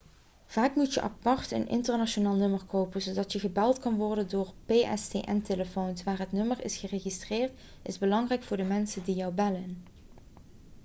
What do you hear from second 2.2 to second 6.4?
nummer kopen zodat je gebeld kunt worden door pstn-telefoons waar het